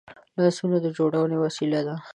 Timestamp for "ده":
1.87-1.95